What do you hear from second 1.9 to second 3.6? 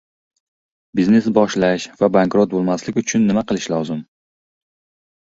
va bankrot bo‘lmaslik uchun nima